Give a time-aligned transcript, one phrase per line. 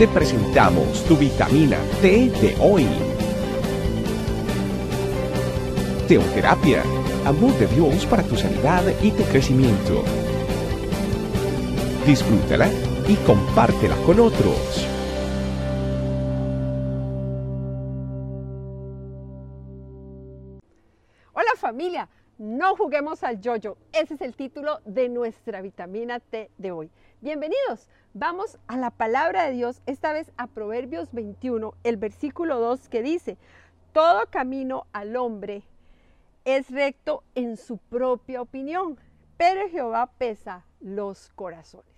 [0.00, 2.86] te presentamos tu vitamina T de hoy.
[6.08, 6.82] Teoterapia,
[7.26, 10.02] amor de Dios para tu sanidad y tu crecimiento.
[12.06, 12.70] Disfrútala
[13.08, 14.88] y compártela con otros.
[21.34, 22.08] Hola familia,
[22.40, 23.76] no juguemos al yoyo.
[23.92, 26.90] Ese es el título de nuestra vitamina T de hoy.
[27.20, 27.90] Bienvenidos.
[28.14, 33.02] Vamos a la palabra de Dios, esta vez a Proverbios 21, el versículo 2 que
[33.02, 33.36] dice,
[33.92, 35.64] todo camino al hombre
[36.46, 38.98] es recto en su propia opinión,
[39.36, 41.92] pero Jehová pesa los corazones.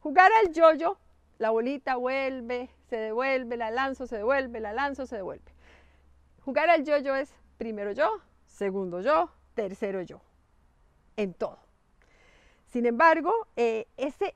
[0.00, 0.98] Jugar al yoyo,
[1.38, 5.52] la bolita vuelve, se devuelve, la lanzo, se devuelve, la lanzo, se devuelve.
[6.44, 8.10] Jugar al yoyo es primero yo,
[8.46, 10.20] segundo yo, tercero yo,
[11.16, 11.58] en todo.
[12.68, 14.34] Sin embargo, eh, ese,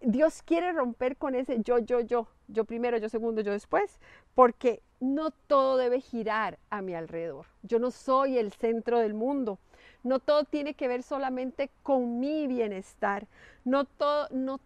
[0.00, 3.98] Dios quiere romper con ese yo, yo, yo, yo primero, yo segundo, yo después,
[4.34, 7.46] porque no todo debe girar a mi alrededor.
[7.62, 9.58] Yo no soy el centro del mundo.
[10.02, 13.26] No todo tiene que ver solamente con mi bienestar.
[13.64, 14.60] No todo, no,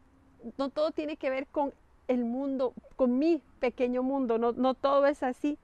[0.59, 1.73] no todo tiene que ver con
[2.09, 4.39] el mundo, con mi pequeño mundo.
[4.39, 5.57] No, no todo es así.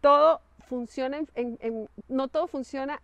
[0.00, 3.00] Todo funciona, en, no todo funciona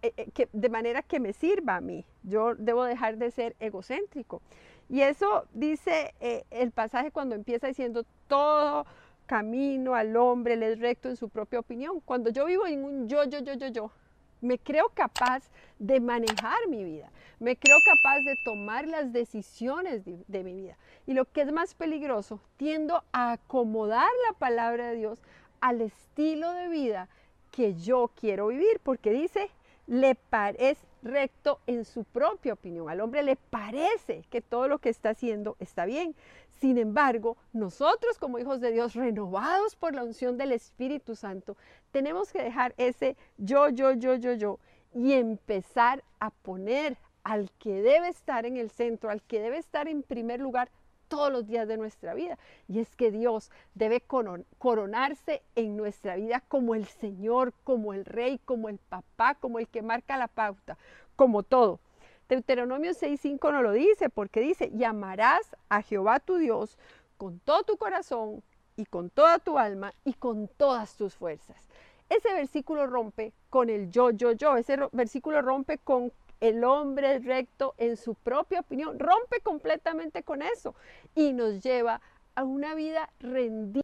[0.00, 2.04] que, de manera que me sirva a mí.
[2.22, 4.42] Yo debo dejar de ser egocéntrico.
[4.88, 8.86] Y eso dice eh, el pasaje cuando empieza diciendo todo
[9.26, 12.00] camino al hombre le es recto en su propia opinión.
[12.00, 13.90] Cuando yo vivo en un yo, yo, yo, yo, yo,
[14.40, 15.44] me creo capaz
[15.78, 20.76] de manejar mi vida, me creo capaz de tomar las decisiones de, de, mi vida.
[21.06, 25.22] Y lo que es más peligroso, tiendo a acomodar la palabra de Dios
[25.60, 27.08] al estilo de vida
[27.52, 29.50] que yo quiero vivir, porque dice,
[29.90, 32.88] le parece recto en su propia opinión.
[32.88, 36.14] Al hombre le parece que todo lo que está haciendo está bien.
[36.60, 41.56] Sin embargo, nosotros como hijos de Dios, renovados por la unción del Espíritu Santo,
[41.90, 44.60] tenemos que dejar ese yo, yo, yo, yo, yo
[44.94, 49.88] y empezar a poner al que debe estar en el centro, al que debe estar
[49.88, 50.70] en primer lugar
[51.10, 52.38] todos los días de nuestra vida.
[52.68, 58.38] Y es que Dios debe coronarse en nuestra vida como el Señor, como el Rey,
[58.46, 60.78] como el Papá, como el que marca la pauta,
[61.16, 61.80] como todo.
[62.28, 66.78] Deuteronomio 6.5 no lo dice porque dice, y amarás a Jehová tu Dios
[67.18, 68.42] con todo tu corazón
[68.76, 71.68] y con toda tu alma y con todas tus fuerzas.
[72.08, 74.56] Ese versículo rompe con el yo, yo, yo.
[74.56, 78.98] Ese versículo rompe con el hombre recto en su propia opinión.
[78.98, 80.74] Rompe completamente con eso
[81.14, 82.00] y nos lleva
[82.34, 83.82] a una vida rendida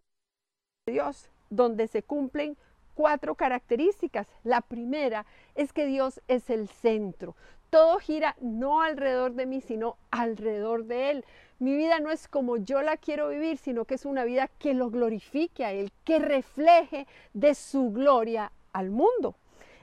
[0.89, 2.57] a Dios, donde se cumplen
[2.95, 4.27] cuatro características.
[4.43, 7.37] La primera es que Dios es el centro
[7.71, 11.25] todo gira no alrededor de mí, sino alrededor de Él.
[11.59, 14.75] Mi vida no es como yo la quiero vivir, sino que es una vida que
[14.75, 19.37] lo glorifique a Él, que refleje de su gloria al mundo.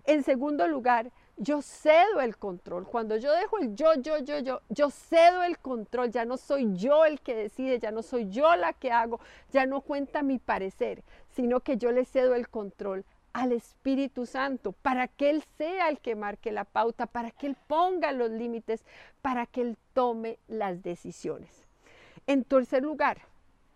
[0.05, 2.87] En segundo lugar, yo cedo el control.
[2.87, 6.11] Cuando yo dejo el yo, yo, yo, yo, yo cedo el control.
[6.11, 9.19] Ya no soy yo el que decide, ya no soy yo la que hago,
[9.51, 11.03] ya no cuenta mi parecer,
[11.35, 15.99] sino que yo le cedo el control al Espíritu Santo, para que Él sea el
[15.99, 18.85] que marque la pauta, para que Él ponga los límites,
[19.23, 21.49] para que Él tome las decisiones.
[22.27, 23.17] En tercer lugar,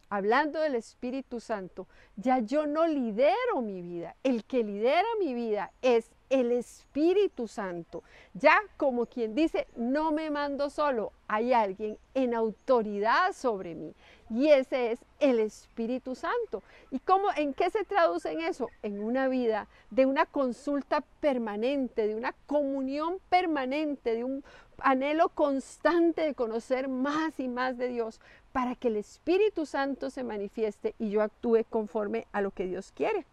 [0.09, 5.71] hablando del Espíritu Santo, ya yo no lidero mi vida, el que lidera mi vida
[5.81, 8.03] es el Espíritu Santo.
[8.33, 13.93] Ya como quien dice, no me mando solo, hay alguien en autoridad sobre mí.
[14.29, 16.63] Y ese es el Espíritu Santo.
[16.91, 18.69] ¿Y cómo, en qué se traduce en eso?
[18.83, 24.43] En una vida de una consulta permanente, de una comunión permanente, de un
[24.79, 28.19] anhelo constante de conocer más y más de Dios
[28.51, 32.91] para que el Espíritu Santo se manifieste y yo actúe conforme a lo que Dios
[32.91, 33.25] quiere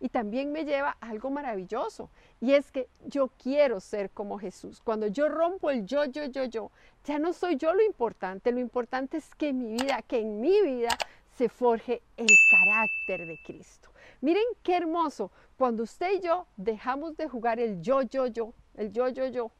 [0.00, 4.80] y también me lleva a algo maravilloso y es que yo quiero ser como Jesús.
[4.82, 6.70] Cuando yo rompo el yo, yo, yo, yo,
[7.04, 10.60] ya no soy yo lo importante, lo importante es que mi vida, que en mi
[10.62, 10.96] vida
[11.36, 13.90] se forje el carácter de Cristo.
[14.20, 18.92] Miren qué hermoso, cuando usted y yo dejamos de jugar el yo, yo, yo, el
[18.92, 19.50] yo, yo, yo,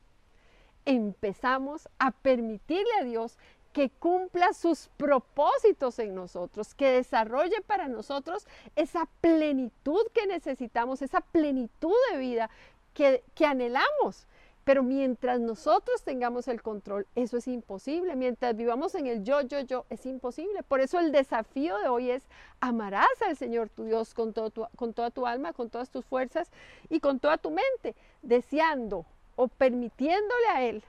[0.86, 3.38] empezamos a permitirle a Dios
[3.76, 11.20] que cumpla sus propósitos en nosotros, que desarrolle para nosotros esa plenitud que necesitamos, esa
[11.20, 12.48] plenitud de vida
[12.94, 14.26] que, anhelamos.
[14.64, 18.16] Pero mientras nosotros tengamos el control, eso es imposible.
[18.16, 20.62] Mientras vivamos en el yo, yo, yo, es imposible.
[20.62, 22.22] Por eso el desafío de hoy es
[22.60, 26.50] amarás al Señor tu Dios con, con toda tu alma, con todas tus fuerzas
[26.88, 30.82] y con toda tu mente, deseando o permitiéndole a Él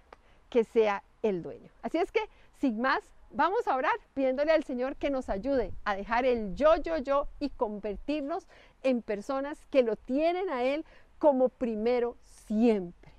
[0.49, 1.69] que sea el dueño.
[1.81, 2.21] Así es que
[2.59, 6.77] sin más, Vamos a orar pidiéndole al Señor que nos ayude a dejar el yo,
[6.77, 8.48] yo, yo y convertirnos
[8.83, 10.86] en personas que lo tienen a Él
[11.19, 13.12] como primero siempre.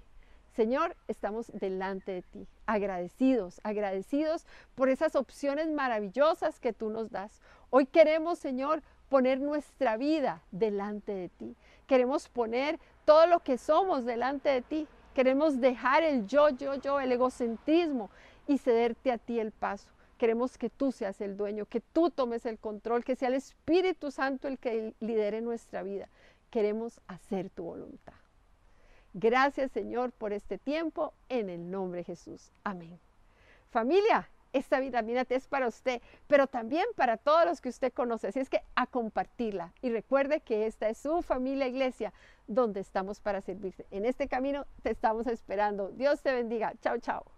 [0.57, 7.43] Señor, estamos delante de ti, agradecidos, agradecidos por esas opciones maravillosas que tú nos das.
[7.71, 11.55] Hoy queremos, Señor, poner nuestra vida delante de ti.
[11.87, 14.89] Queremos poner todo lo que somos delante de ti.
[15.15, 18.11] Queremos dejar el yo, yo, yo, el egocentrismo
[18.49, 19.89] y cederte a ti el paso.
[20.17, 24.11] Queremos que tú seas el dueño, que tú tomes el control, que sea el Espíritu
[24.11, 26.09] Santo el que lidere nuestra vida.
[26.51, 28.15] Queremos hacer tu voluntad.
[29.15, 32.51] Gracias Señor por este tiempo en el nombre de Jesús.
[32.65, 32.99] Amén.
[33.71, 38.29] Familia, esta vitamina T es para usted, pero también para todos los que usted conoce.
[38.29, 39.73] Así es que a compartirla.
[39.83, 42.13] Y recuerde que esta es su familia iglesia
[42.47, 43.87] donde estamos para servirse.
[43.91, 45.91] En este camino te estamos esperando.
[45.91, 46.73] Dios te bendiga.
[46.81, 47.38] Chao, chao.